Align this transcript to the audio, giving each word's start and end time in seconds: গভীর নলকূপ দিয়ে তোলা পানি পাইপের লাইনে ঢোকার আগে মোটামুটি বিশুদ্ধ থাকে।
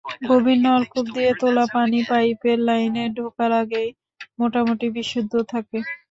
গভীর 0.27 0.59
নলকূপ 0.65 1.05
দিয়ে 1.15 1.31
তোলা 1.41 1.65
পানি 1.73 1.99
পাইপের 2.09 2.57
লাইনে 2.67 3.03
ঢোকার 3.17 3.51
আগে 3.61 3.83
মোটামুটি 4.39 4.87
বিশুদ্ধ 4.95 5.33
থাকে। 5.51 5.77